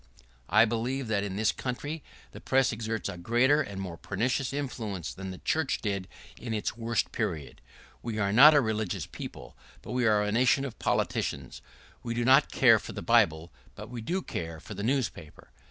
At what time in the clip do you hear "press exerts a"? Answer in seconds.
2.41-3.19